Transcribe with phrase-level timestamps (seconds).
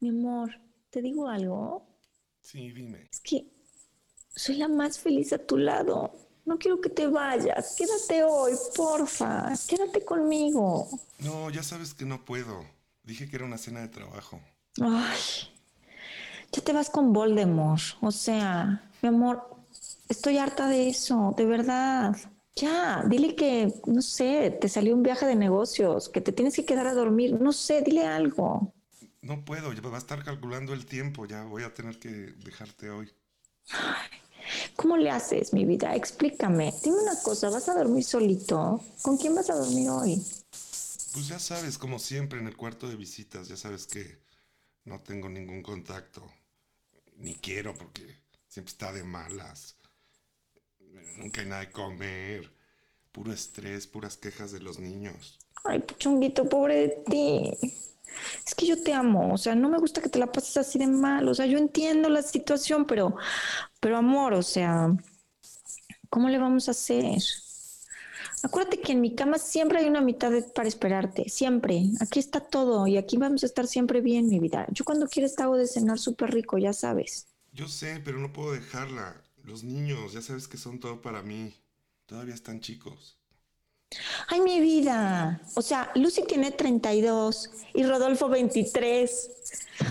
[0.00, 0.50] Mi amor,
[0.90, 1.86] ¿te digo algo?
[2.42, 3.08] Sí, dime.
[3.10, 3.46] Es que
[4.34, 6.12] soy la más feliz a tu lado.
[6.44, 7.74] No quiero que te vayas.
[7.76, 9.52] Quédate hoy, porfa.
[9.66, 10.88] Quédate conmigo.
[11.18, 12.64] No, ya sabes que no puedo.
[13.02, 14.40] Dije que era una cena de trabajo.
[14.80, 15.18] Ay,
[16.52, 17.82] ya te vas con Voldemort.
[18.00, 19.42] O sea, mi amor,
[20.08, 22.16] estoy harta de eso, de verdad.
[22.54, 26.64] Ya, dile que, no sé, te salió un viaje de negocios, que te tienes que
[26.64, 27.40] quedar a dormir.
[27.40, 28.72] No sé, dile algo.
[29.26, 31.26] No puedo, ya va a estar calculando el tiempo.
[31.26, 33.12] Ya voy a tener que dejarte hoy.
[34.76, 35.96] ¿Cómo le haces, mi vida?
[35.96, 36.72] Explícame.
[36.84, 38.80] Dime una cosa, ¿vas a dormir solito?
[39.02, 40.24] ¿Con quién vas a dormir hoy?
[41.12, 44.20] Pues ya sabes, como siempre en el cuarto de visitas, ya sabes que
[44.84, 46.24] no tengo ningún contacto.
[47.16, 49.74] Ni quiero porque siempre está de malas.
[51.18, 52.52] Nunca hay nada de comer.
[53.10, 55.40] Puro estrés, puras quejas de los niños.
[55.64, 57.74] Ay, puchunguito, pobre de ti.
[58.46, 60.78] Es que yo te amo, o sea, no me gusta que te la pases así
[60.78, 63.16] de mal, o sea, yo entiendo la situación, pero,
[63.80, 64.94] pero amor, o sea,
[66.08, 67.18] ¿cómo le vamos a hacer?
[68.42, 71.82] Acuérdate que en mi cama siempre hay una mitad para esperarte, siempre.
[72.00, 74.66] Aquí está todo y aquí vamos a estar siempre bien, mi vida.
[74.70, 77.26] Yo cuando quieres te hago de cenar súper rico, ya sabes.
[77.52, 79.22] Yo sé, pero no puedo dejarla.
[79.42, 81.54] Los niños, ya sabes que son todo para mí.
[82.06, 83.18] Todavía están chicos.
[84.28, 85.40] Ay, mi vida.
[85.54, 89.30] O sea, Lucy tiene 32 y Rodolfo 23.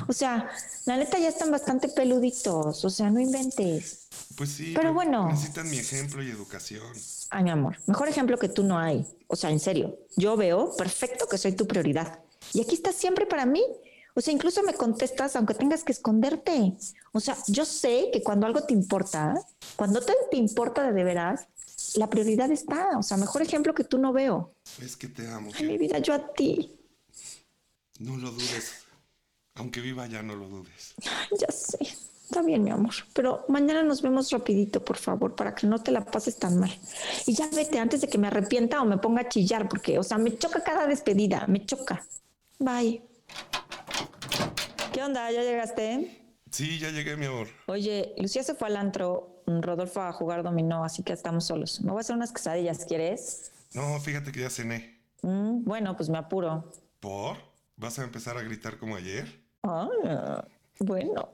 [0.07, 0.49] O sea,
[0.85, 2.83] la neta ya están bastante peluditos.
[2.83, 4.07] O sea, no inventes.
[4.35, 5.29] Pues sí, Pero bueno.
[5.29, 6.83] necesitan mi ejemplo y educación.
[7.29, 9.05] Ay, mi amor, mejor ejemplo que tú no hay.
[9.27, 12.19] O sea, en serio, yo veo perfecto que soy tu prioridad.
[12.53, 13.63] Y aquí estás siempre para mí.
[14.13, 16.73] O sea, incluso me contestas aunque tengas que esconderte.
[17.11, 19.33] O sea, yo sé que cuando algo te importa,
[19.75, 21.47] cuando te, te importa de, veras,
[21.97, 22.97] la prioridad está.
[22.97, 24.53] O sea, mejor ejemplo que tú no veo.
[24.81, 25.51] Es que te amo.
[25.55, 26.77] Ay, mi vida, yo a ti.
[27.99, 28.85] No lo dudes.
[29.55, 30.95] Aunque viva ya, no lo dudes.
[31.39, 31.79] Ya sé.
[32.25, 32.93] Está bien, mi amor.
[33.13, 36.71] Pero mañana nos vemos rapidito, por favor, para que no te la pases tan mal.
[37.27, 40.03] Y ya vete antes de que me arrepienta o me ponga a chillar, porque, o
[40.03, 42.03] sea, me choca cada despedida, me choca.
[42.57, 43.03] Bye.
[44.91, 45.31] ¿Qué onda?
[45.31, 46.24] ¿Ya llegaste?
[46.55, 47.49] Sí, ya llegué, mi amor.
[47.65, 51.81] Oye, Lucía se fue al antro, Rodolfo a jugar dominó, así que estamos solos.
[51.81, 53.51] Me voy a hacer unas quesadillas, ¿quieres?
[53.73, 55.01] No, fíjate que ya cené.
[55.21, 56.71] Mm, bueno, pues me apuro.
[57.01, 57.35] ¿Por?
[57.75, 59.43] ¿Vas a empezar a gritar como ayer?
[59.63, 60.45] Ah,
[60.79, 61.27] bueno,